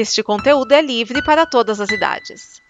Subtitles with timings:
[0.00, 2.62] Este conteúdo é livre para todas as idades.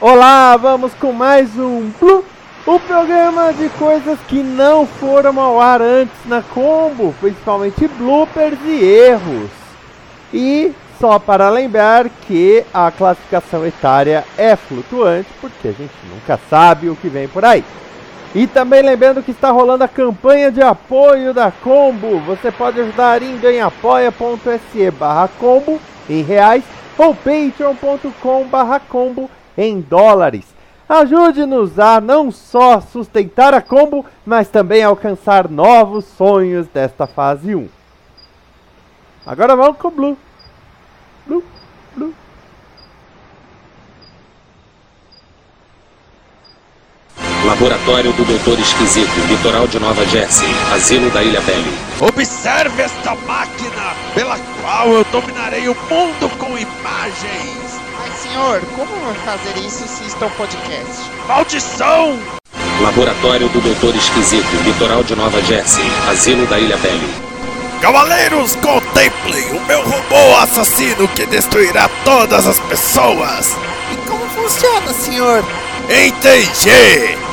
[0.00, 2.24] Olá, vamos com mais um Blue,
[2.64, 8.82] o programa de coisas que não foram ao ar antes na Combo, principalmente bloopers e
[8.82, 9.50] erros.
[10.32, 16.88] E só para lembrar que a classificação etária é flutuante, porque a gente nunca sabe
[16.88, 17.64] o que vem por aí.
[18.34, 22.18] E também lembrando que está rolando a campanha de apoio da Combo.
[22.20, 25.80] Você pode ajudar em apoia.se barra combo
[26.10, 26.64] em reais
[26.98, 30.44] ou patreon.com barra combo em dólares.
[30.88, 37.68] Ajude-nos a não só sustentar a combo, mas também alcançar novos sonhos desta fase 1.
[39.24, 40.18] Agora vamos com o Blue.
[41.26, 41.42] Blue,
[41.96, 42.14] Blue.
[47.44, 51.78] Laboratório do Doutor Esquisito, litoral de Nova Jersey, asilo da Ilha Belle.
[52.00, 57.80] Observe esta máquina pela qual eu dominarei o mundo com imagens.
[57.98, 61.02] Mas senhor, como vai fazer isso se está um podcast?
[61.28, 62.18] Maldição!
[62.80, 67.14] Laboratório do Doutor Esquisito, litoral de Nova Jersey, asilo da Ilha Belle.
[67.82, 73.54] Cavaleiros, contemplem o meu robô assassino que destruirá todas as pessoas.
[73.92, 75.44] E como funciona, senhor?
[75.90, 77.23] Entendi!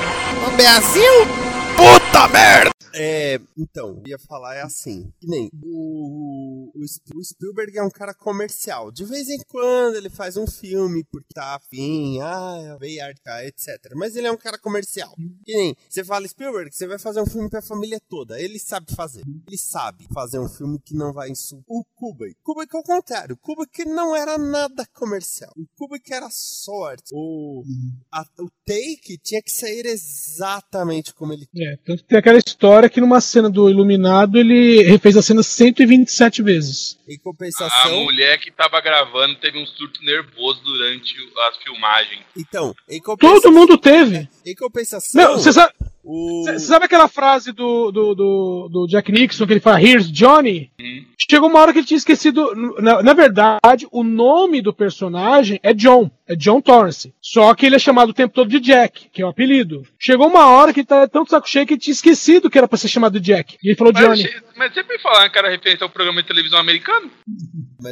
[0.56, 1.28] Brasil?
[1.76, 2.81] Puta merda!
[2.94, 6.82] É, então, ia falar é assim, que nem o, o,
[7.16, 8.92] o Spielberg é um cara comercial.
[8.92, 13.94] De vez em quando ele faz um filme porque tá afim, ah, veio arcar, etc.
[13.96, 15.16] Mas ele é um cara comercial.
[15.46, 18.40] Que nem, você fala Spielberg, você vai fazer um filme pra família toda.
[18.40, 19.22] Ele sabe fazer.
[19.48, 21.66] Ele sabe fazer um filme que não vai insultar.
[21.68, 22.36] O Kubrick.
[22.44, 23.38] Kubrick é o contrário.
[23.38, 25.52] Kubrick não era nada comercial.
[25.56, 27.12] O Kubrick era sorte.
[27.14, 27.64] O,
[28.12, 33.02] a- o take tinha que sair exatamente como ele É, tanto tem aquela história que
[33.02, 36.98] numa cena do Iluminado ele refez a cena 127 vezes.
[37.08, 38.04] Em A compensação.
[38.04, 41.14] mulher que tava gravando teve um surto nervoso durante
[41.50, 42.22] as filmagens.
[42.38, 43.42] Então, em compensação.
[43.42, 44.28] Todo mundo teve.
[44.46, 45.22] Em compensação.
[45.22, 46.44] Não, você sabe, o...
[46.46, 50.12] cê- cê sabe aquela frase do, do, do, do Jack Nixon que ele fala Here's
[50.12, 50.72] Johnny?
[50.80, 51.06] Hum.
[51.30, 52.54] Chegou uma hora que ele tinha esquecido.
[52.82, 56.10] Na, na verdade, o nome do personagem é John.
[56.32, 57.14] É John Torrance.
[57.22, 59.84] Só que ele é chamado o tempo todo de Jack, que é o apelido.
[60.00, 62.58] Chegou uma hora que ele tá tão de saco cheio que ele tinha esquecido que
[62.58, 63.58] era pra ser chamado de Jack.
[63.62, 64.30] E ele falou Mas, Johnny.
[64.56, 67.12] mas sempre falaram que era referência ao programa de televisão americano?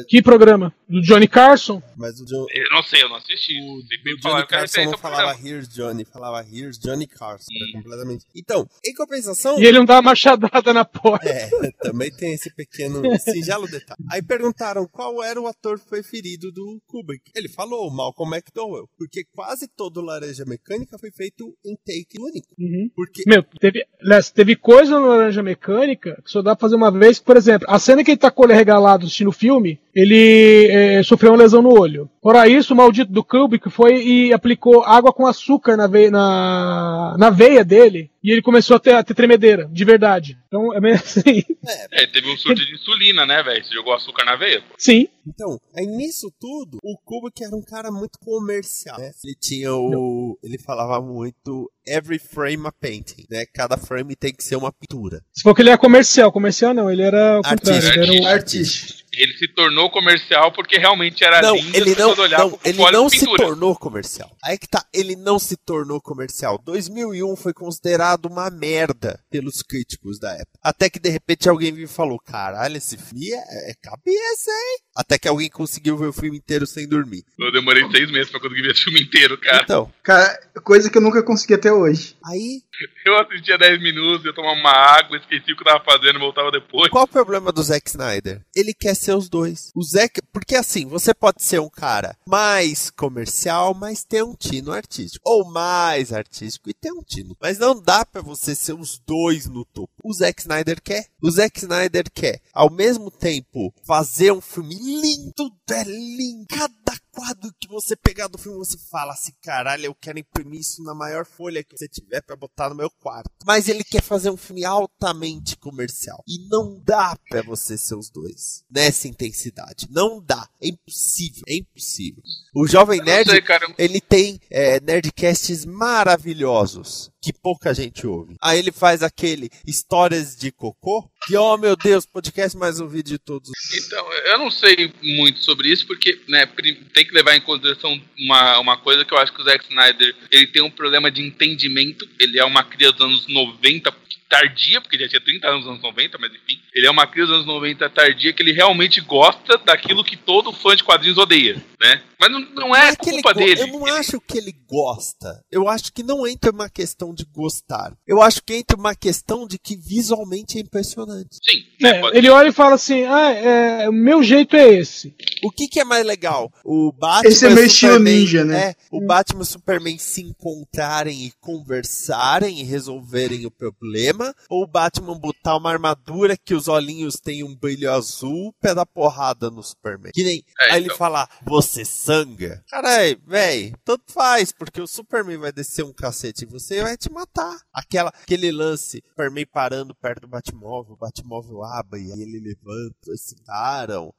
[0.07, 0.73] Que programa?
[0.87, 1.81] Do Johnny Carson?
[1.97, 2.45] Mas o John.
[2.53, 3.53] Eu não sei, eu não assisti.
[3.59, 5.35] O, o Johnny Carson não falava.
[5.43, 7.47] Here's Johnny, falava Here's Johnny Carson.
[7.51, 7.83] Era Hum.
[7.83, 8.25] completamente.
[8.35, 9.59] Então, em compensação.
[9.59, 11.27] E ele não dá uma machadada na porta.
[11.27, 11.49] É,
[11.81, 13.99] também tem esse pequeno singelo detalhe.
[14.11, 17.31] Aí perguntaram qual era o ator preferido do Kubrick.
[17.35, 22.47] Ele falou Malcolm McDowell, porque quase todo Laranja Mecânica foi feito em take único.
[22.57, 22.89] Uhum.
[22.95, 23.85] Porque Meu, teve,
[24.33, 27.19] teve coisa no Laranja Mecânica que só dá pra fazer uma vez.
[27.19, 30.67] Por exemplo, a cena que ele tá com o olho regalado assistindo o filme, ele
[30.71, 32.09] eh, sofreu uma lesão no olho.
[32.21, 37.15] Fora isso, o maldito do Kubrick foi e aplicou água com açúcar na veia, na,
[37.17, 38.09] na veia dele.
[38.21, 40.37] E ele começou a ter, a ter tremedeira, de verdade.
[40.47, 41.43] Então é meio assim.
[41.91, 43.63] É, teve um surto de insulina, né, velho?
[43.63, 44.61] Você jogou açúcar na veia?
[44.61, 44.75] pô.
[44.77, 45.07] Sim.
[45.25, 49.11] Então, aí nisso tudo, o Kubrick era um cara muito comercial, né?
[49.23, 50.37] Ele tinha o...
[50.43, 53.45] Ele falava muito every frame a painting, né?
[53.53, 55.21] Cada frame tem que ser uma pintura.
[55.31, 57.75] Se for que ele era comercial, comercial não, ele era o contrário.
[57.75, 57.99] Artista.
[57.99, 58.98] Ele era o, Artista.
[59.13, 61.75] Ele se tornou comercial porque realmente era Não, lindo.
[61.77, 64.29] ele não, não, ele não se tornou comercial.
[64.43, 66.61] Aí que tá, ele não se tornou comercial.
[66.63, 70.59] 2001 foi considerado uma merda pelos críticos da época.
[70.63, 74.77] Até que de repente alguém veio e falou: caralho, esse filme é, é cabeça, hein?
[74.95, 77.23] Até que alguém conseguiu ver o filme inteiro sem dormir.
[77.39, 79.63] Eu demorei seis meses pra conseguir ver esse filme inteiro, cara.
[79.63, 82.15] Então, Cara, coisa que eu nunca consegui até hoje.
[82.25, 82.61] aí,
[83.05, 86.51] Eu assistia 10 minutos, eu tomava uma água, esqueci o que eu tava fazendo, voltava
[86.51, 86.89] depois.
[86.89, 88.41] qual o problema do Zack Snyder?
[88.55, 89.71] Ele quer ser os dois.
[89.75, 94.71] O Zack, porque assim, você pode ser um cara mais comercial, mas ter um tino
[94.71, 95.23] artístico.
[95.25, 97.35] Ou mais artístico e ter um tino.
[97.41, 99.93] Mas não dá pra você ser os dois no topo.
[100.03, 101.07] O Zack Snyder quer.
[101.21, 106.47] O Zack Snyder quer, ao mesmo tempo, fazer um filme lindo, é lindo.
[106.47, 110.83] Cada quadro que você pegar do filme, você fala assim, caralho, eu quero imprimir isso
[110.83, 113.29] na maior folha que você tiver pra botar no meu quarto.
[113.45, 116.23] Mas ele quer fazer um filme altamente comercial.
[116.27, 119.87] E não dá pra você ser os dois nessa intensidade.
[119.89, 120.47] Não dá.
[120.61, 121.43] É impossível.
[121.47, 122.23] É impossível.
[122.53, 123.43] O Jovem Nerd, sei,
[123.77, 127.11] ele tem é, nerdcasts maravilhosos.
[127.21, 128.35] Que pouca gente ouve.
[128.41, 133.17] Aí ele faz aquele Histórias de Cocô, que, oh meu Deus, podcast mais ouvido de
[133.17, 133.49] todos.
[133.85, 136.45] Então, eu não sei muito sobre isso, porque né,
[136.93, 140.15] tem que levar em consideração uma, uma coisa que eu acho que o Zack Snyder
[140.31, 142.07] ele tem um problema de entendimento.
[142.19, 143.91] Ele é uma cria dos anos 90
[144.29, 146.61] tardia, porque ele já tinha 30 anos nos anos 90, mas enfim.
[146.73, 150.53] Ele é uma cria dos anos 90 tardia que ele realmente gosta daquilo que todo
[150.53, 152.01] fã de quadrinhos odeia, né?
[152.19, 153.61] Mas não, não é, ele culpa dele.
[153.61, 155.41] Eu não acho que ele gosta.
[155.49, 157.93] Eu acho que não entra uma questão de gostar.
[158.05, 161.37] Eu acho que entra uma questão de que visualmente é impressionante.
[161.41, 161.87] Sim.
[161.87, 165.15] É, ele olha e fala assim: ah, é, o meu jeito é esse.
[165.43, 166.51] O que, que é mais legal?
[166.63, 168.69] O Batman Esse é e o meio estilo Superman- ninja, né?
[168.69, 174.18] É, o Batman e o Superman se encontrarem e conversarem e resolverem o problema?
[174.49, 178.85] Ou o Batman botar uma armadura que os olhinhos têm um brilho azul pra dar
[178.85, 180.11] porrada no Superman?
[180.13, 180.97] Que nem É, aí ele então.
[180.97, 182.63] falar, você sanga?
[182.69, 186.97] Carai, véi, tanto faz, porque o Superman vai descer um cacete em você e vai
[186.97, 187.57] te matar.
[187.73, 193.15] Aquela, aquele lance, Superman parando perto do Batmóvel, o Batmóvel abre e aí ele levanta,
[193.17, 194.13] se param.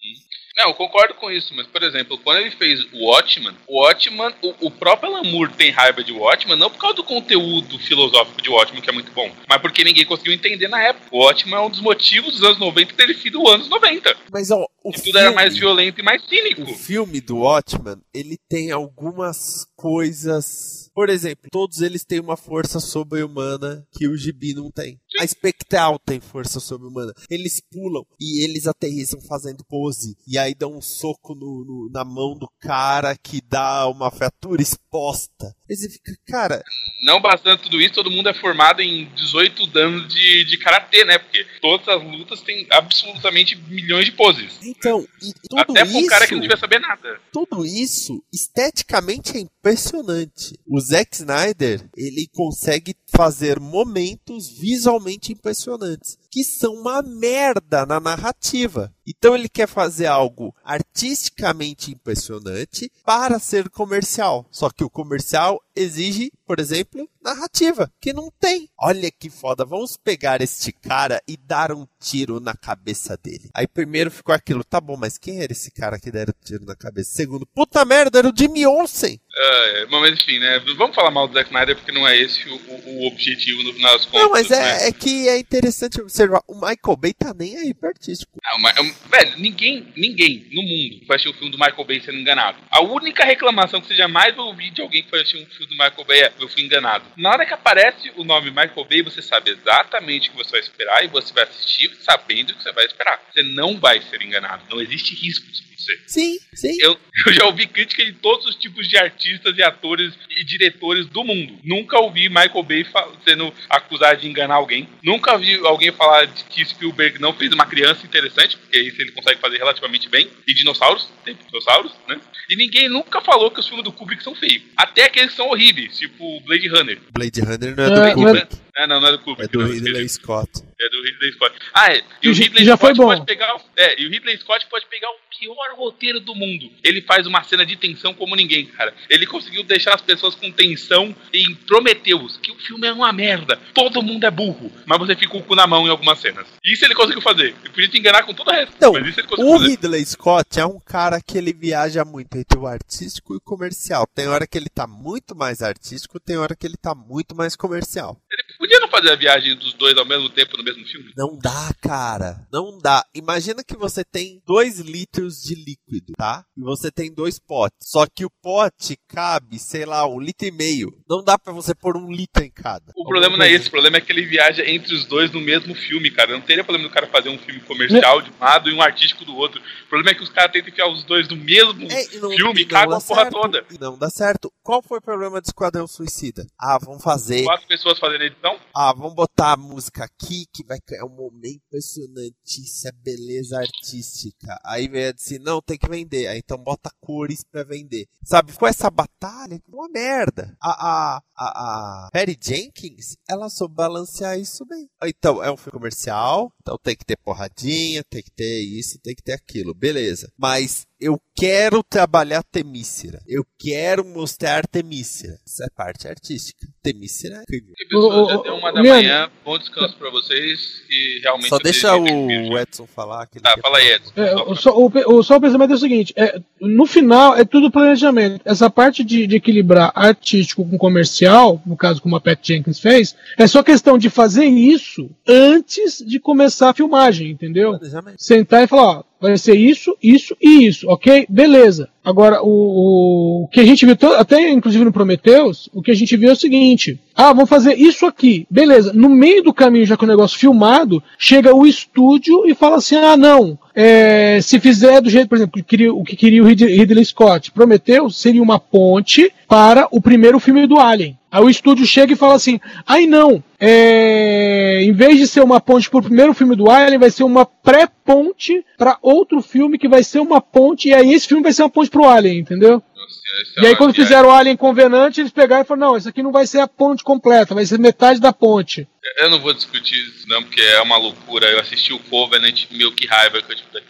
[0.61, 4.35] Não, eu concordo com isso, mas, por exemplo, quando ele fez o Watchman, o Watchman,
[4.43, 8.43] o, o próprio Alan Moore tem raiva de Watchman, não por causa do conteúdo filosófico
[8.43, 11.07] de Watchman, que é muito bom, mas porque ninguém conseguiu entender na época.
[11.11, 14.15] O Watchman é um dos motivos dos anos 90 ter sido anos 90.
[14.31, 16.63] Mas ó, o E tudo era filme- mais violento e mais cínico.
[16.63, 20.91] O filme do Watchman, ele tem algumas coisas.
[20.95, 24.99] Por exemplo, todos eles têm uma força sobre-humana que o Gibi não tem.
[25.21, 27.13] A Spectral tem força sobre-humana.
[27.31, 30.17] Eles pulam e eles aterrissam fazendo pose.
[30.27, 34.61] E aí dão um soco no- no- na mão do cara que dá uma fratura
[34.63, 35.55] exposta.
[35.71, 36.63] Aí você fica, cara,
[37.05, 41.19] Não bastante tudo isso, todo mundo é formado em 18 anos de, de karatê, né?
[41.19, 44.59] Porque todas as lutas têm absolutamente milhões de poses.
[44.71, 47.21] Então, e tudo Até pra um cara que isso- não devia saber nada.
[47.33, 50.59] tudo isso esteticamente é impressionante.
[50.67, 58.93] O Zack Snyder, ele consegue fazer momentos visualmente impressionantes, que são uma merda na narrativa.
[59.11, 64.47] Então ele quer fazer algo artisticamente impressionante para ser comercial.
[64.53, 68.69] Só que o comercial exige, por exemplo, narrativa, que não tem.
[68.79, 73.51] Olha que foda, vamos pegar este cara e dar um tiro na cabeça dele.
[73.53, 76.77] Aí primeiro ficou aquilo, tá bom, mas quem era esse cara que deram tiro na
[76.77, 77.13] cabeça?
[77.13, 79.21] Segundo, puta merda, era o Jimmy Olsen.
[79.33, 80.59] É, mas enfim, né?
[80.77, 83.73] Vamos falar mal do Zack Snyder porque não é esse o, o- o objetivo no
[83.73, 84.23] final das contas.
[84.23, 84.85] Não, mas né?
[84.85, 88.33] é, é que é interessante observar, o Michael Bay tá nem aí pro artístico.
[88.43, 92.01] Não, mas, um, velho, ninguém, ninguém no mundo vai assistir um filme do Michael Bay
[92.01, 92.59] sendo enganado.
[92.71, 95.67] A única reclamação que você jamais vai ouvir de alguém que foi assistir um filme
[95.67, 97.05] do Michael Bay é eu fui enganado.
[97.17, 100.61] Na hora que aparece o nome Michael Bay, você sabe exatamente o que você vai
[100.61, 103.21] esperar e você vai assistir sabendo o que você vai esperar.
[103.33, 104.65] Você não vai ser enganado.
[104.69, 105.99] Não existe risco pra você.
[106.07, 106.77] Sim, sim.
[106.81, 111.07] Eu, eu já ouvi crítica de todos os tipos de artistas e atores e diretores
[111.07, 111.59] do mundo.
[111.65, 112.87] Nunca ouvi Michael Bay
[113.27, 114.89] sendo acusado de enganar alguém.
[115.03, 119.13] Nunca vi alguém falar de que Spielberg não fez uma criança interessante, porque isso ele
[119.13, 120.29] consegue fazer relativamente bem.
[120.47, 122.21] E dinossauros, tem dinossauros, né?
[122.49, 124.63] E ninguém nunca falou que os filmes do Kubrick são feios.
[124.77, 126.99] Até aqueles que são horríveis, tipo Blade Runner.
[127.13, 129.53] Blade Runner não é É, do mas- Kubrick, É, não, não é do é Kubrick.
[129.53, 130.51] do não, Ridley Scott.
[130.81, 131.55] é do Ridley Scott.
[131.75, 132.03] Ah, é.
[132.23, 133.13] E o Ridley já Scott foi bom.
[133.13, 133.55] pode pegar.
[133.57, 136.71] o- É, e o Ridley Scott pode pegar o pior roteiro do mundo.
[136.85, 138.95] Ele faz uma cena de tensão como ninguém, cara.
[139.09, 143.57] Ele conseguiu deixar as pessoas com tensão em Prometheus, que o filme é uma merda.
[143.75, 146.47] Todo mundo é burro, mas você fica com o cu na mão em algumas cenas.
[146.65, 147.55] Isso ele conseguiu fazer.
[147.63, 148.75] Ele podia te enganar com todo o resto.
[148.77, 149.71] Então, mas isso ele conseguiu o fazer.
[149.71, 154.07] Ridley Scott é um cara que ele viaja muito entre o artístico e o comercial.
[154.15, 157.57] Tem hora que ele tá muito mais artístico, tem hora que ele tá muito mais
[157.57, 158.21] comercial.
[158.31, 158.40] Ele
[158.71, 161.13] podia não fazer a viagem dos dois ao mesmo tempo no mesmo filme?
[161.17, 162.47] Não dá, cara.
[162.53, 163.05] Não dá.
[163.15, 166.45] Imagina que você tem dois litros de líquido, tá?
[166.57, 167.77] E você tem dois potes.
[167.83, 170.93] Só que o pote cabe, sei lá, um litro e meio.
[171.09, 172.93] Não dá pra você pôr um litro em cada.
[172.97, 175.41] O problema não é esse, o problema é que ele viaja entre os dois no
[175.41, 176.33] mesmo filme, cara.
[176.33, 179.25] Não teria problema do cara fazer um filme comercial de um lado e um artístico
[179.25, 179.61] do outro.
[179.61, 182.63] O problema é que os caras tentam enfiar os dois no mesmo É, não- filme
[182.63, 183.33] e cagam dá a porra certo.
[183.41, 183.65] toda.
[183.73, 184.53] E Não dá certo.
[184.63, 186.47] Qual foi o problema do Esquadrão Suicida?
[186.59, 187.43] Ah, vamos fazer.
[187.45, 188.60] Quatro pessoas fazendo edição.
[188.75, 192.63] Ah, vamos botar a música aqui que vai criar um momento impressionante.
[192.63, 194.59] Isso é beleza artística.
[194.65, 196.27] Aí vem a dizer, não, tem que vender.
[196.29, 198.07] Aí então bota cores pra vender.
[198.23, 200.57] Sabe, ficou essa batalha, uma merda.
[200.61, 204.89] A, a, a, a Perry Jenkins, ela soube balancear isso bem.
[205.05, 209.15] Então, é um filme comercial, então tem que ter porradinha, tem que ter isso, tem
[209.15, 209.75] que ter aquilo.
[209.75, 210.33] Beleza.
[210.37, 213.21] Mas eu quero trabalhar Temícera.
[213.27, 215.39] Eu quero mostrar Artemícera.
[215.47, 216.67] Essa é a parte artística.
[216.83, 217.75] Temícera é incrível.
[217.79, 219.03] E pessoal, já deu uma da Leandro.
[219.03, 221.49] manhã, bom descanso pra vocês e realmente.
[221.49, 222.59] Só deixa o.
[222.59, 223.27] Edson falar.
[223.27, 223.89] Que Tá, fala aí.
[223.93, 224.13] Edson.
[224.17, 227.37] É, Só o, só, o, o- só o pensamento é o seguinte: é, no final
[227.37, 228.43] é tudo planejamento.
[228.45, 233.15] Essa parte de, de equilibrar artístico com comercial, no caso como a Pat Jenkins fez,
[233.39, 237.79] é só questão de fazer isso antes de começar a filmagem, entendeu?
[238.19, 241.27] Sentar e falar, ó, vai ser isso, isso e isso, ok?
[241.29, 241.89] Beleza.
[242.03, 246.17] Agora, o, o que a gente viu, até inclusive no Prometheus, o que a gente
[246.17, 248.93] viu é o seguinte: ah, vamos fazer isso aqui, beleza.
[248.95, 252.97] No meio do caminho, já com o negócio filmado, chega o estúdio e fala assim:
[252.97, 256.47] ah, não, é, se fizer do jeito, por exemplo, que queria- o que queria o
[256.47, 261.19] Rid- Ridley Scott, Prometheus seria uma ponte para o primeiro filme do Alien.
[261.31, 265.61] Aí o estúdio chega e fala assim: ai não, é, em vez de ser uma
[265.61, 269.89] ponte para o primeiro filme do Alien, vai ser uma pré-ponte para outro filme que
[269.89, 272.39] vai ser uma ponte, e aí esse filme vai ser uma ponte para o Alien,
[272.39, 272.83] entendeu?
[272.97, 276.23] Nossa, E aí quando fizeram o Alien Convenant, eles pegaram e falaram: não, isso aqui
[276.23, 278.87] não vai ser a ponte completa, vai ser metade da ponte.
[279.17, 281.47] Eu não vou discutir isso, não, porque é uma loucura.
[281.47, 283.90] Eu assisti o Covenant, meu que raiva que eu tive daquele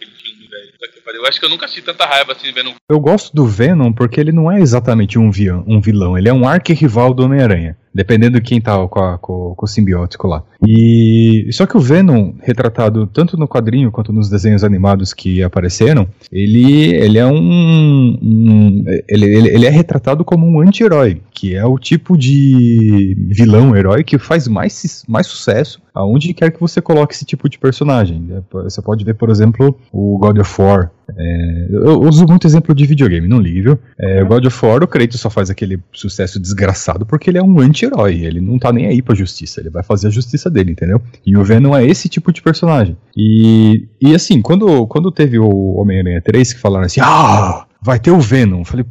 [0.51, 1.17] velho.
[1.21, 4.19] Eu acho que eu nunca assisti tanta raiva assim vendo Eu gosto do Venom porque
[4.19, 7.77] ele não é exatamente um, vi- um vilão, ele é um arquirrival do Homem-Aranha.
[7.93, 10.41] Dependendo de quem tá com, a- com- com o simbiótico lá.
[10.65, 11.45] E.
[11.51, 16.95] Só que o Venom, retratado tanto no quadrinho quanto nos desenhos animados que apareceram, ele,
[16.95, 18.17] ele é um.
[18.21, 23.75] um- ele, ele, ele é retratado como um anti-herói, que é o tipo de vilão
[23.75, 28.43] herói que faz mais, mais sucesso aonde quer que você coloque esse tipo de personagem.
[28.51, 30.91] Você pode ver, por exemplo, o God of War.
[31.17, 33.77] É, eu uso muito exemplo de videogame, não viu?
[33.99, 37.59] É, God of War, o Kratos só faz aquele sucesso desgraçado porque ele é um
[37.59, 38.23] anti-herói.
[38.23, 41.01] Ele não tá nem aí pra justiça, ele vai fazer a justiça dele, entendeu?
[41.25, 42.95] E o Venom é esse tipo de personagem.
[43.15, 48.11] E, e assim, quando, quando teve o Homem-Aranha 3 que falaram assim, ah, vai ter
[48.11, 48.59] o Venom.
[48.59, 48.85] Eu falei,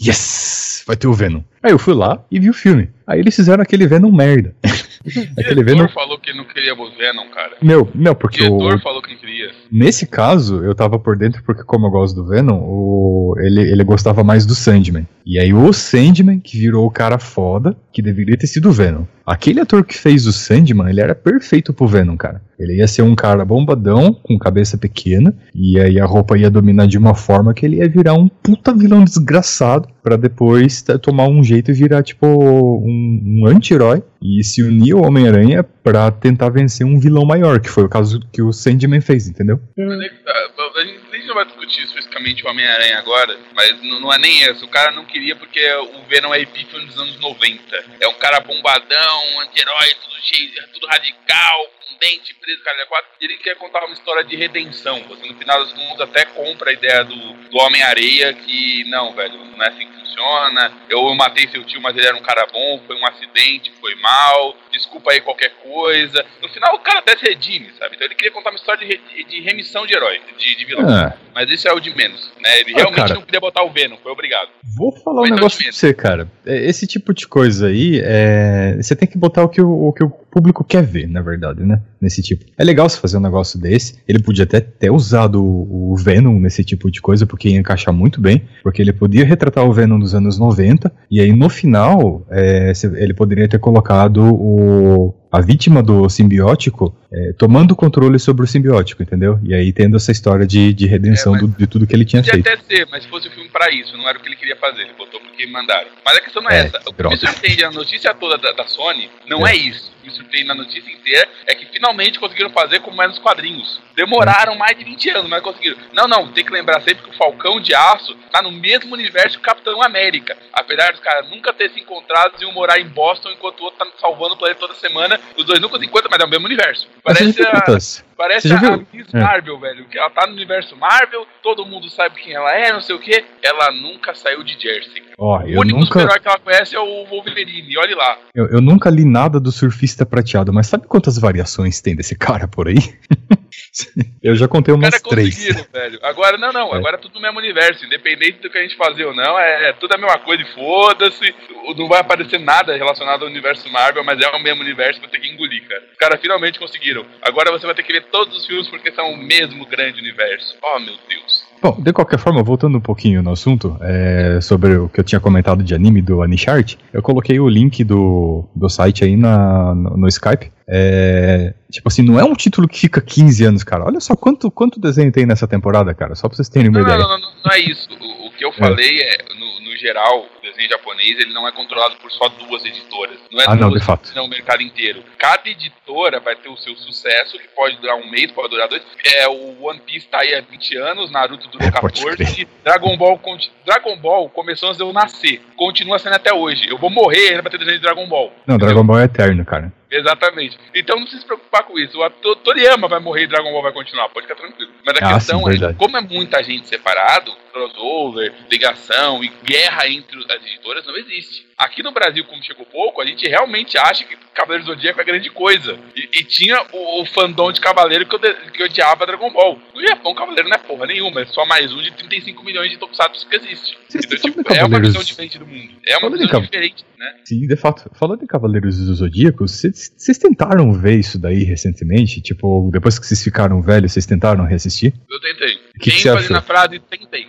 [0.00, 1.40] yes, vai ter o Venom.
[1.62, 2.88] Aí eu fui lá e vi o filme.
[3.06, 4.54] Aí eles fizeram aquele Venom merda.
[5.04, 5.88] O diretor Venom.
[5.88, 7.56] falou que não queria o Venom, cara.
[7.60, 9.50] Meu, não, O porque diretor o, falou que não queria.
[9.70, 13.82] Nesse caso, eu tava por dentro porque, como eu gosto do Venom, o, ele, ele
[13.82, 15.06] gostava mais do Sandman.
[15.26, 19.04] E aí o Sandman, que virou o cara foda, que deveria ter sido o Venom.
[19.26, 22.40] Aquele ator que fez o Sandman, ele era perfeito pro Venom, cara.
[22.58, 26.86] Ele ia ser um cara bombadão, com cabeça pequena, e aí a roupa ia dominar
[26.86, 31.42] de uma forma que ele ia virar um puta vilão desgraçado, pra depois tomar um
[31.42, 36.86] jeito e virar, tipo, um, um anti-herói, e se unir ao Homem-Aranha pra tentar vencer
[36.86, 39.60] um vilão maior, que foi o caso que o Sandman fez, entendeu?
[39.76, 40.32] Mas é que tá,
[40.76, 44.64] A gente não vai discutir especificamente o Homem-Aranha agora, mas não, não é nem isso.
[44.64, 45.60] O cara não queria porque
[45.96, 47.62] o Venom é epífano dos anos 90.
[48.00, 51.58] É um cara bombadão, anti-herói, tudo cheio, tudo radical,
[52.00, 53.10] dente preso, cara, quatro.
[53.20, 55.02] E ele quer contar uma história de redenção.
[55.08, 59.38] Você, no final das contas, até compra a ideia do, do Homem-Areia que, não, velho,
[59.44, 60.72] não é assim que funciona.
[60.88, 64.56] Eu matei seu tio, mas ele era um cara bom, foi um acidente, foi mal,
[64.70, 66.24] desculpa aí qualquer coisa.
[66.40, 67.94] No final, o cara até se redime, sabe?
[67.94, 70.88] Então ele queria contar uma história de, re- de remissão de herói, de, de vilão.
[70.88, 71.14] Ah.
[71.34, 72.60] Mas isso é o de menos, né?
[72.60, 73.14] Ele Ah, realmente cara.
[73.14, 74.50] não queria botar o Venom, foi obrigado.
[74.76, 76.28] Vou falar um Mas não negócio pra você, cara.
[76.44, 79.92] É, Esse tipo de coisa aí, é, você tem que botar o que o, o
[79.92, 81.80] que o público quer ver, na verdade, né?
[82.02, 82.44] Nesse tipo.
[82.58, 83.94] É legal você fazer um negócio desse.
[84.08, 88.20] Ele podia até ter usado o, Venom nesse tipo de coisa, porque ia encaixar muito
[88.20, 88.42] bem.
[88.62, 90.92] Porque ele podia retratar o Venom dos anos 90.
[91.10, 97.32] E aí no final, é, ele poderia ter colocado o, a vítima do simbiótico é,
[97.34, 99.38] tomando controle sobre o simbiótico, entendeu?
[99.44, 102.22] E aí tendo essa história de, de redenção É, do- de tudo que ele tinha
[102.22, 102.48] Podia feito.
[102.48, 104.56] até ser, mas se fosse o filme pra isso, não era o que ele queria
[104.56, 105.88] fazer, ele botou porque mandaram.
[106.04, 106.78] Mas a questão não é, É, essa.
[106.88, 109.54] O que me surpreende a notícia toda da, da Sony não é.
[109.54, 109.92] isso.
[109.98, 113.18] O que me surpreende na notícia inteira é que finalmente conseguiram fazer como é nos
[113.18, 113.80] quadrinhos.
[113.94, 115.76] Demoraram mais de 20 anos, mas conseguiram.
[115.92, 119.38] Não, não, tem que lembrar sempre que o Falcão de Aço tá no mesmo universo
[119.38, 120.36] que o Capitão América.
[120.52, 123.84] Apesar dos caras nunca ter se encontrado e um morar em Boston enquanto o outro
[123.84, 126.46] tá salvando o planeta toda semana, os dois nunca se encontram, mas é o mesmo
[126.46, 126.88] universo.
[127.02, 128.02] Parece a?
[128.22, 128.76] Parece a?
[128.92, 129.18] Miss É.
[129.18, 129.84] Marvel, velho.
[129.86, 133.00] Que ela tá no universo Marvel, todo mundo sabe quem ela é, não sei o
[133.00, 133.24] que.
[133.42, 135.02] Ela nunca saiu de Jersey.
[135.18, 138.16] Ó, o único nunca, super-herói que ela conhece é o Wolverine, olhe lá.
[138.32, 142.46] eu, eu nunca li nada do surfista prateado, mas sabe quantas variações tem desse cara
[142.46, 142.76] por aí?
[144.22, 145.66] eu já contei umas caras três.
[145.72, 145.98] velho.
[146.02, 146.74] Agora, não, não.
[146.74, 146.78] É.
[146.78, 147.84] Agora é tudo no mesmo universo.
[147.84, 150.54] Independente do que a gente fazer ou não, é, é tudo a mesma coisa e
[150.54, 151.34] foda-se.
[151.76, 155.20] Não vai aparecer nada relacionado ao universo Marvel, mas é o mesmo universo vai ter
[155.20, 155.82] que engolir, cara.
[155.92, 157.04] Os caras finalmente conseguiram.
[157.20, 160.54] Agora você vai ter que ver todos os filmes porque são o mesmo grande universo.
[160.62, 161.44] Oh, meu Deus.
[161.62, 165.20] Bom, de qualquer forma, voltando um pouquinho no assunto, é, sobre o que eu tinha
[165.20, 169.96] comentado de anime do Anichart, eu coloquei o link do, do site aí na, no,
[169.96, 170.50] no Skype.
[170.68, 173.84] É, tipo assim, não é um título que fica 15 anos, cara.
[173.84, 176.14] Olha só quanto, quanto desenho tem nessa temporada, cara.
[176.14, 176.98] Só pra vocês terem uma Não, ideia.
[176.98, 177.88] não, não, não, não é isso.
[178.00, 179.41] O, o que eu falei é, no, no
[179.82, 183.18] geral, o desenho japonês ele não é controlado por só duas editoras.
[183.30, 184.12] Não é Ah, não, duas, de fato.
[184.14, 185.04] não o mercado inteiro.
[185.18, 188.82] Cada editora vai ter o seu sucesso, que pode durar um mês, pode durar dois.
[189.04, 192.96] É, o One Piece tá aí há 20 anos, Naruto durou É, pode 14, Dragon
[192.96, 193.20] Ball,
[193.64, 195.42] Dragon Ball começou antes de eu nascer.
[195.56, 196.68] Continua sendo até hoje.
[196.68, 198.32] Eu vou morrer ainda pra ter desenho de Dragon Ball.
[198.46, 199.72] Não, Dragon Ball é eterno, cara.
[199.92, 200.58] Exatamente.
[200.74, 201.98] Então não precisa se preocupar com isso.
[201.98, 204.08] O ator Toriyama vai morrer e Dragon Ball vai continuar.
[204.08, 204.72] Pode ficar tranquilo.
[204.84, 205.74] Mas a Ah, questão sim, é, verdade.
[205.78, 211.46] como é muita gente separado, crossover, ligação e guerra entre as editoras não existe.
[211.58, 215.04] Aqui no Brasil, como chegou pouco, a gente realmente acha que Cavaleiro do Zodíaco é
[215.04, 215.78] grande coisa.
[215.94, 219.58] E, e tinha o, o fandom de Cavaleiro que, ode- que odiava Dragon Ball.
[219.74, 222.78] No Japão, Cavaleiro não é porra nenhuma, é só mais um de 35 milhões de
[222.78, 223.78] tokusatsu que existe.
[223.88, 225.72] Vocês Então, tipo, é uma visão diferente do mundo.
[225.86, 227.14] É uma visão diferente, né?
[227.24, 227.90] Sim, de fato.
[227.94, 232.20] Falando em Cavaleiros do Zodíaco, vocês vocês tentaram ver isso daí recentemente?
[232.20, 234.92] Tipo, depois que vocês ficaram velhos, vocês tentaram reassistir?
[235.10, 235.58] Eu tentei.
[235.80, 236.30] Que ênfase achou?
[236.30, 237.26] na frase tentei.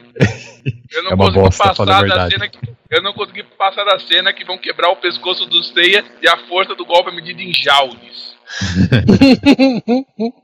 [0.91, 2.59] Eu não É consegui bosta, passar da cena que.
[2.89, 6.37] Eu não consegui passar da cena que vão quebrar o pescoço do Seiya e a
[6.47, 8.33] força do golpe é medida em joules.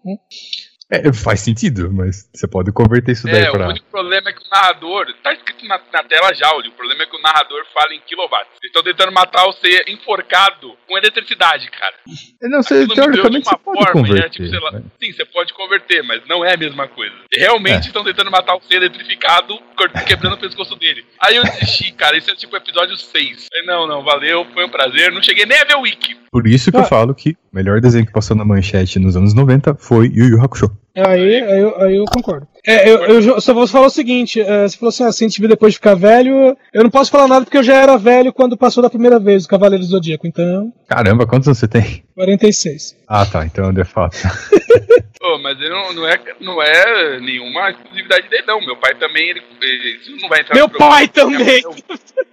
[0.92, 3.68] É, faz sentido, mas você pode converter isso daí É, pra.
[3.68, 5.06] o único problema é que o narrador.
[5.24, 6.70] Tá escrito na, na tela joule.
[6.70, 8.54] O problema é que o narrador fala em kilowatts.
[8.62, 11.94] Eles estão tentando matar o Seiya enforcado com eletricidade, cara.
[12.42, 14.26] Não, você, teoricamente você pode forma, e converter.
[14.26, 14.84] é tipo, sei lá, né?
[15.00, 17.16] sim, você pode converter, mas não é a mesma coisa.
[17.38, 17.88] Realmente É.
[17.88, 19.60] estão tentando matar o ser eletrificado,
[20.08, 21.06] quebrando o pescoço dele.
[21.22, 23.48] Aí eu desisti, cara, esse é tipo episódio 6.
[23.48, 26.18] Falei, não, não, valeu, foi um prazer, não cheguei nem a ver o wiki.
[26.32, 29.34] Por isso que eu falo que o melhor desenho que passou na manchete nos anos
[29.36, 30.70] 90 foi Yu Yu Hakusho.
[30.96, 32.48] Aí, aí, eu, aí eu concordo.
[32.66, 35.28] É, eu, eu só vou falar o seguinte: é, você falou assim, ah, se a
[35.28, 37.98] gente vir depois de ficar velho, eu não posso falar nada porque eu já era
[37.98, 40.74] velho quando passou da primeira vez o Cavaleiro do Zodíaco, então.
[40.88, 42.04] Caramba, quantos anos você tem?
[42.16, 42.98] 46.
[43.08, 44.18] Ah, tá, então de fato.
[45.20, 48.62] Pô, mas ele não, não, é, não é nenhuma exclusividade dele, não.
[48.62, 51.62] Meu pai também, ele, ele isso não vai entrar Meu pai também!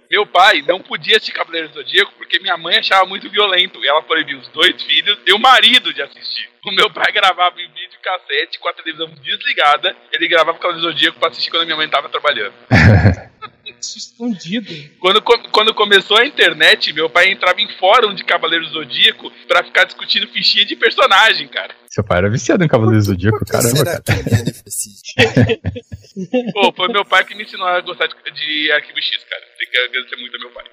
[0.09, 3.83] Meu pai não podia assistir Cavaleiro do Zodíaco porque minha mãe achava muito violento.
[3.83, 6.49] E ela proibiu os dois filhos e o marido de assistir.
[6.65, 9.93] O meu pai gravava em vídeo cassete com a televisão desligada.
[10.13, 12.53] Ele gravava Cavaleiro do Zodíaco pra assistir quando minha mãe tava trabalhando.
[13.79, 14.73] Escondido.
[14.99, 19.85] Quando, quando começou a internet, meu pai entrava em fórum de Cavaleiro Zodíaco pra ficar
[19.85, 21.75] discutindo fichinha de personagem, cara.
[21.89, 24.23] Seu pai era viciado em Cavaleiros do Zodíaco, caramba, Será cara.
[24.23, 25.13] que assiste?
[26.53, 29.43] Pô, foi meu pai que me ensinou a gostar de, de Arquivo X, cara.
[29.57, 30.65] Tem que agradecer muito ao meu pai.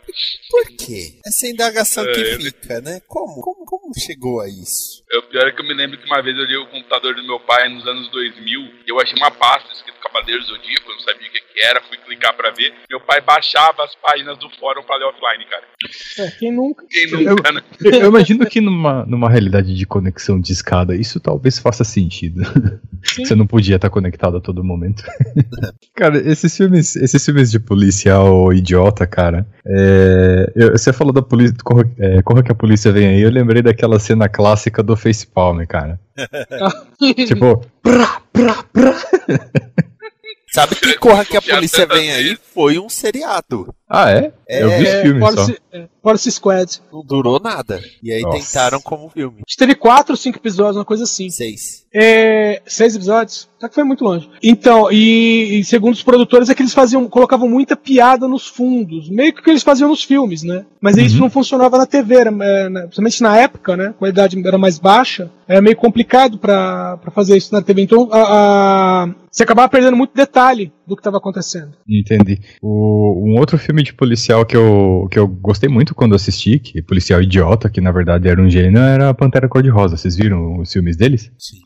[0.50, 1.18] Por quê?
[1.24, 3.00] Essa indagação que É, fica, né?
[3.06, 5.02] Como, como, como chegou a isso?
[5.10, 7.14] É, O pior é que eu me lembro que uma vez eu li o computador
[7.14, 10.90] do meu pai nos anos 2000 e eu achei uma pasta escrito Cavaleiro do Zodíaco,
[10.90, 12.74] eu não sabia o que, que era, fui clicar pra ver.
[12.90, 15.64] Meu pai baixava as páginas do fórum pra ler offline, cara.
[16.18, 16.84] É, quem nunca?
[16.88, 17.62] Quem Eu, nunca, né?
[17.80, 22.42] eu imagino que numa, numa realidade de conexão de escada, isso talvez faça sentido.
[23.02, 25.02] Você não podia estar conectado a todo momento.
[25.94, 28.73] cara, esses filmes, esses filmes de policial idiota,
[29.10, 29.46] cara.
[29.66, 31.54] é, eu- você falou da polícia.
[31.64, 33.20] Corra, é, corra que a polícia vem aí.
[33.22, 35.98] Eu lembrei daquela cena clássica do Facepalm, cara.
[37.26, 38.94] tipo, prá, prá, prá.
[40.52, 43.74] Sabe que Corra que a polícia vem aí foi um seriado.
[43.88, 44.32] Ah, é?
[44.48, 45.46] Eu vi esse É, filme só.
[45.72, 46.80] É, Policy Squad.
[46.92, 47.80] Não durou nada.
[48.02, 48.38] E aí Nossa.
[48.38, 49.36] tentaram como filme.
[49.38, 51.28] A gente teve quatro ou cinco episódios, uma coisa assim.
[51.30, 51.84] Seis.
[51.92, 53.48] É, seis episódios?
[53.60, 54.28] Só que foi muito longe.
[54.42, 59.08] Então, e, e segundo os produtores, é que eles faziam, colocavam muita piada nos fundos,
[59.08, 60.64] meio que o que eles faziam nos filmes, né?
[60.80, 61.22] Mas isso Uhum.
[61.22, 63.86] não funcionava na TV, era, é, na- principalmente na época, né?
[63.88, 67.82] A qualidade era mais baixa, era meio complicado pra pra fazer isso na TV.
[67.82, 71.72] Então, a, a- você acabava perdendo muito detalhe do que estava acontecendo.
[71.88, 72.40] Entendi.
[72.62, 76.82] O, um outro filme de policial que eu, que eu gostei muito quando assisti, que
[76.82, 79.96] policial idiota, que na verdade era um gênio, era a Pantera Cor-de-Rosa.
[79.96, 81.30] Vocês viram os filmes deles?
[81.38, 81.58] Sim.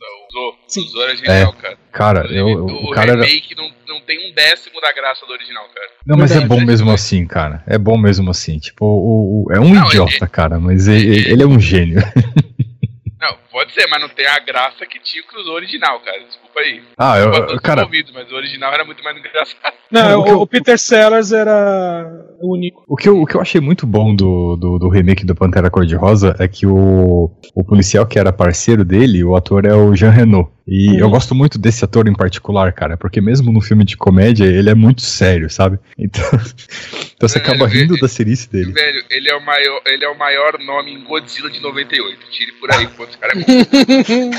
[0.85, 1.79] usou era genial, cara.
[1.91, 3.25] Cara, eu, o o cara era.
[3.25, 5.87] remake não, não tem um décimo da graça do original, cara.
[6.07, 7.63] Não, mas é bom mesmo assim, cara.
[7.67, 8.59] É bom mesmo assim.
[8.59, 11.99] Tipo, o, o- é um Não, idiota, cara, mas ele, ele é um gênio.
[13.21, 16.19] Não, pode ser, mas não tem a graça que tinha o original, cara.
[16.59, 16.83] Desculpa aí.
[16.97, 19.75] Ah, eu, eu- cara, envolvidos, mas o original era muito mais engraçado.
[19.91, 22.85] Não, o o, Peter Sellers era o único.
[22.87, 25.71] O que, eu, o que eu achei muito bom do, do, do remake do Pantera
[25.71, 30.11] Cor-de-Rosa é que o, o policial que era parceiro dele, o ator é o Jean
[30.11, 30.51] Reno.
[30.71, 30.99] E Uhum.
[30.99, 34.69] eu gosto muito desse ator em particular, cara, porque mesmo no filme de comédia ele
[34.69, 35.79] é muito sério, sabe?
[35.99, 36.23] Então,
[37.17, 38.73] então você É, acaba ele- rindo da serice dele.
[38.73, 42.19] Velho, ele é, o maior, ele é o maior nome em Godzilla de 98.
[42.31, 44.31] Tire por aí, esse cara é bom.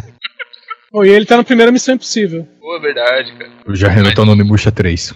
[0.96, 2.46] Oh, e ele tá na primeira Missão Impossível.
[2.60, 3.50] Pô, é verdade, cara.
[3.66, 5.12] O Jarreno tá no Onimusha 3.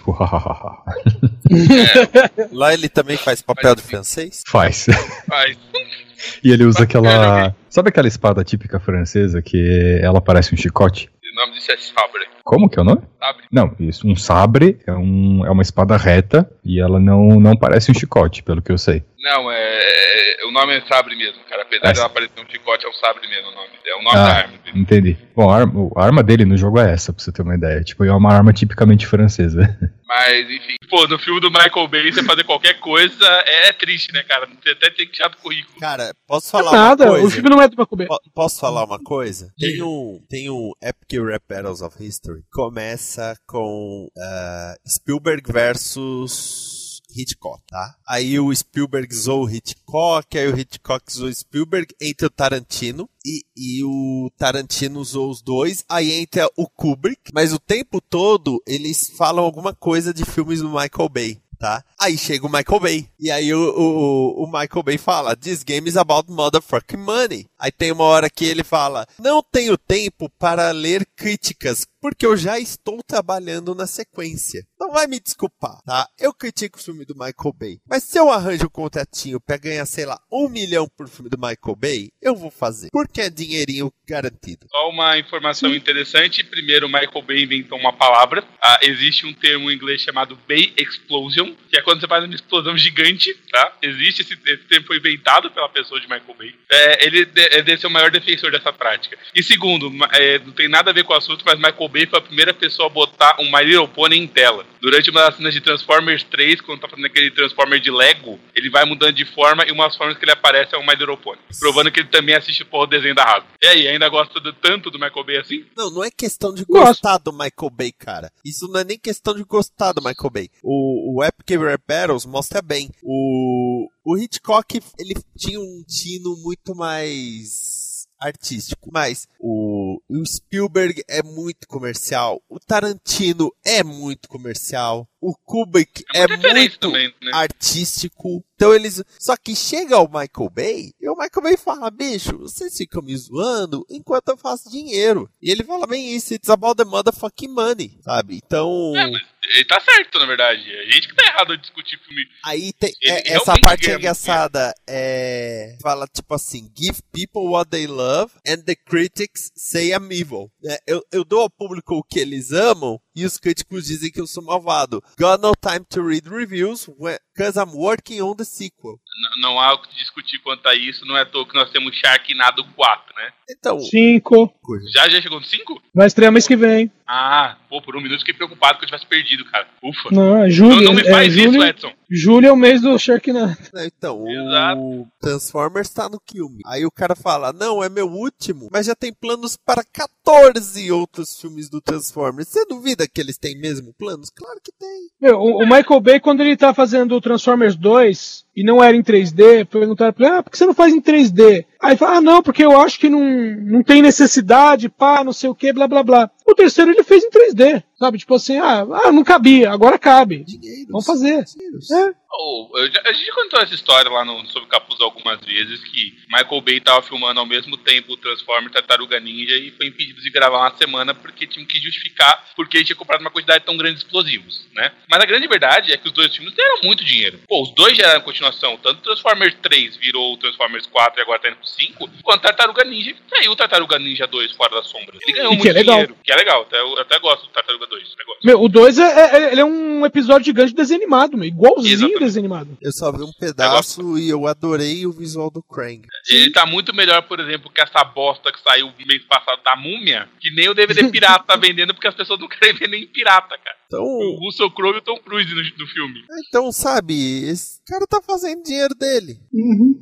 [2.51, 4.43] Lá ele também faz papel de francês?
[4.45, 4.87] Faz.
[5.25, 5.57] Faz.
[6.43, 7.55] E ele usa Bacana, aquela.
[7.69, 11.09] Sabe aquela espada típica francesa que ela parece um chicote?
[11.31, 12.27] O nome disso é Sabre.
[12.49, 13.01] Como que é o nome?
[13.19, 13.43] Sabre.
[13.51, 14.07] Não, isso.
[14.07, 18.41] Um sabre é, um, é uma espada reta e ela não, não parece um chicote,
[18.41, 19.03] pelo que eu sei.
[19.21, 21.61] Não, é, é- O nome é Sabre mesmo, cara.
[21.61, 21.91] Apesar É.
[21.91, 23.69] de ela parecer um chicote, é o Sabre mesmo o nome.
[23.85, 24.23] É o nome Ah.
[24.23, 24.57] da arma.
[24.65, 24.79] dele.
[24.79, 25.17] Entendi.
[25.35, 27.83] Bom, a arma, a arma dele no jogo é essa, pra você ter uma ideia.
[27.83, 29.59] Tipo, é uma arma tipicamente francesa.
[30.07, 30.75] Mas, enfim.
[30.89, 34.47] Pô, no filme do Michael Bay, você fazer qualquer coisa é, triste, né, cara?
[34.47, 35.79] Você até tem que tirar do currículo.
[35.79, 37.27] Cara, posso Não é falar nada, uma coisa?
[37.27, 38.07] o filme não é do Michael Bay.
[38.07, 39.51] Po- Posso falar uma coisa?
[39.59, 42.38] Tem um, tem um Epic Rap Battles of History.
[42.51, 46.79] Começa com ah, Spielberg versus
[47.15, 47.95] Hitchcock, tá?
[48.07, 53.09] Aí o Spielberg zoou o Hitchcock, aí o Hitchcock zoou o Spielberg, entra o Tarantino,
[53.25, 58.61] e, e o Tarantino usou os dois, aí entra o Kubrick, mas o tempo todo
[58.67, 61.41] eles falam alguma coisa de filmes do Michael Bay.
[61.59, 61.83] Tá?
[61.99, 63.09] Aí chega o Michael Bay.
[63.19, 67.47] E aí o, o, o Michael Bay fala: This game is about motherfucking money.
[67.59, 72.35] Aí tem uma hora que ele fala: Não tenho tempo para ler críticas, porque eu
[72.35, 74.63] já estou trabalhando na sequência.
[74.79, 76.07] Não vai me desculpar, tá?
[76.19, 77.79] Eu critico o filme do Michael Bay.
[77.87, 81.37] Mas se eu arranjo um contratinho pra ganhar, sei lá, um milhão por filme do
[81.37, 82.89] Michael Bay, eu vou fazer.
[82.91, 84.67] Porque é dinheirinho garantido.
[84.69, 86.43] Só uma informação interessante.
[86.43, 88.43] Primeiro, o Michael Bay inventou uma palavra.
[88.61, 92.33] Ah, existe um termo em inglês chamado Bay Explosion, que é quando você faz uma
[92.33, 93.77] explosão gigante, tá?
[93.81, 96.55] Existe esse, esse termo foi inventado pela pessoa de Michael Bay.
[96.71, 99.17] É, ele é deve ser o maior defensor dessa prática.
[99.35, 102.19] E segundo, é, não tem nada a ver com o assunto, mas Michael Bay foi
[102.19, 104.65] a primeira pessoa a botar um My Little Pony em tela.
[104.81, 108.69] Durante uma das cenas de Transformers 3, quando tá fazendo aquele Transformer de Lego, ele
[108.69, 111.39] vai mudando de forma e umas formas que ele aparece é um My Little Pony.
[111.59, 113.49] Provando que ele também assiste porra, o desenho da Hasbro.
[113.61, 115.65] E aí, ainda gosta do- tanto do Michael Bay assim?
[115.75, 118.31] Não, não é questão de gostar do Michael Bay, cara.
[118.45, 120.49] Isso não é nem questão de gostar do Michael Bay.
[120.63, 122.89] O, o Epic Rare Battles mostra bem.
[123.03, 127.78] O, o Hitchcock, ele tinha um tino muito mais
[128.19, 128.89] artístico.
[128.91, 132.41] Mas o, o Spielberg é muito comercial.
[132.49, 135.07] O Tarantino é muito comercial.
[135.21, 137.31] O Kubrick é, diferença muito também, né?
[137.33, 138.43] artístico.
[138.55, 139.03] Então eles.
[139.19, 143.15] Só que chega o Michael Bay e o Michael Bay fala: bicho, vocês ficam me
[143.17, 145.29] zoando enquanto eu faço dinheiro.
[145.41, 148.39] E ele fala bem isso: it's about the motherfucking money, sabe?
[148.43, 148.93] Então.
[148.95, 150.61] É, mas ele tá certo, na verdade.
[150.61, 152.21] A gente que tá errado a discutir filme.
[152.45, 152.91] Aí tem.
[153.03, 154.73] É- essa parte é engraçada.
[154.87, 155.77] É.
[155.81, 160.51] Fala tipo assim: give people what they love and the critics say I'm evil.
[160.65, 164.19] É, eu, eu dou ao público o que eles amam e os críticos dizem que
[164.21, 165.03] eu sou malvado.
[165.19, 166.87] Got no time to read reviews
[167.35, 168.93] because I'm working on the sequel.
[168.93, 171.05] N- Não há o que discutir quanto a isso.
[171.05, 173.31] Não é à toa que nós temos Sharknado 4, né?
[173.49, 173.79] Então.
[173.79, 174.53] Cinco.
[174.93, 175.81] Já, já chegou no 5?
[175.93, 176.91] Vai estrear mês que vem.
[177.07, 179.67] Ah, pô, por um minuto fiquei preocupado que eu tivesse perdido, cara.
[179.83, 180.09] Ufa.
[180.11, 180.75] Não, é julho.
[180.75, 181.93] Não, não me é, faz julho, isso, Edson.
[182.09, 183.57] Julho é o mês do Sharknado.
[183.73, 184.81] Né, Então, Exato.
[184.81, 186.61] o Transformers tá no filme.
[186.65, 191.39] Aí o cara fala: Não, é meu último, mas já tem planos para 14 outros
[191.39, 192.47] filmes do Transformers.
[192.47, 194.29] Você duvida que eles têm mesmo planos?
[194.29, 195.09] Claro que tem.
[195.21, 198.93] Meu, o, o Michael Bay, quando ele tá fazendo o Transformers 2 e não era
[198.95, 201.65] em 3D, perguntaram pra ele, ah, por que você não faz em 3D?
[201.81, 205.31] Aí ele fala, ah, não, porque eu acho que não, não tem necessidade, pá, não
[205.31, 206.29] sei o que, blá blá blá.
[206.45, 208.17] O terceiro ele fez em 3D, sabe?
[208.17, 210.43] Tipo assim, ah, ah não cabia, agora cabe.
[210.43, 210.87] Dinheiros.
[210.89, 211.45] Vamos fazer.
[211.45, 211.89] Dinheiros.
[211.89, 212.13] É.
[212.31, 216.61] Oh, já- a gente contou essa história lá no Sobre Capuz algumas vezes que Michael
[216.61, 220.59] Bay tava filmando ao mesmo tempo o Transformer Tartaruga Ninja e foi impedido de gravar
[220.59, 224.67] uma semana porque tinham que justificar porque tinha comprado uma quantidade tão grande de explosivos,
[224.73, 224.91] né?
[225.09, 227.39] Mas a grande verdade é que os dois filmes deram muito dinheiro.
[227.47, 228.48] Pô, os dois geraram continuação.
[228.77, 232.41] Tanto o Transformers 3 virou o Transformers 4 e agora tá indo pro 5, quanto
[232.41, 235.19] Tartaruga Ninja saiu o Tartaruga Ninja 2 fora das sombras.
[235.21, 235.95] Ele ganhou E que muito é legal.
[235.95, 236.17] dinheiro.
[236.23, 236.61] Que é legal.
[236.63, 238.03] Até, eu até gosto do Tartaruga 2.
[238.17, 238.39] Negócio.
[238.43, 241.93] Meu, o 2 é, é- ele é um episódio gigante de desenho animado, meu, igualzinho
[241.93, 242.19] Exatamente.
[242.19, 242.77] desenho animado.
[242.81, 246.01] Eu só vi um pedaço e eu adorei o visual do Krang.
[246.29, 250.29] Ele tá muito melhor, por exemplo, que essa bosta que saiu mês passado da múmia,
[250.39, 253.57] que nem o DVD pirata tá vendendo, porque as pessoas não querem ver nem pirata,
[253.57, 253.77] cara.
[253.91, 256.23] Então, O Russell Crowe e o Tom Cruise no, no filme.
[256.47, 257.15] então, sabe,
[257.49, 259.39] esse cara tá fazendo dinheiro dele.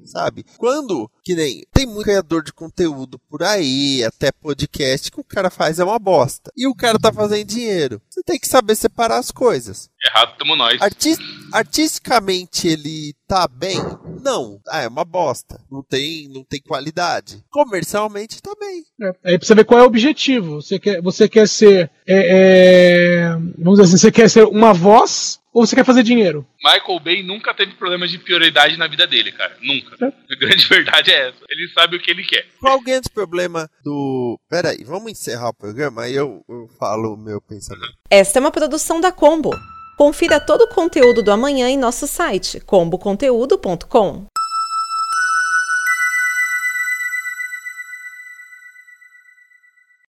[0.04, 0.43] Sabe?
[0.58, 5.49] Quando, que nem, tem muito criador de conteúdo por aí, até podcast, que o cara
[5.49, 6.49] faz é uma bosta.
[6.55, 8.01] E o cara tá fazendo dinheiro.
[8.09, 9.89] Você tem que saber separar as coisas.
[10.09, 10.81] Errado tamo nós.
[10.81, 11.17] Artis-
[11.51, 13.77] artisticamente ele tá bem?
[14.23, 14.61] Não.
[14.69, 15.59] Ah, é uma bosta.
[15.69, 17.43] Não tem, não tem qualidade.
[17.51, 18.85] Comercialmente tá bem.
[19.01, 20.61] É, Aí pra você ver qual é o objetivo.
[20.61, 21.91] Você quer, você quer ser.
[22.07, 26.46] é, é, vamos dizer assim, você quer ser uma voz ou você quer fazer dinheiro?
[26.63, 29.58] Michael Bay nunca teve problemas de prioridade na vida dele, cara.
[29.60, 30.06] Nunca.
[30.06, 30.06] É.
[30.06, 31.39] A grande verdade é essa.
[31.50, 32.46] Ele sabe o que ele quer.
[32.60, 34.39] Qual o grande problema do.
[34.48, 36.04] Peraí, vamos encerrar o programa?
[36.04, 37.91] Aí eu, eu falo o meu pensamento.
[38.08, 39.50] Esta é uma produção da Combo.
[39.98, 44.28] Confira todo o conteúdo do amanhã em nosso site comboconteúdo.com.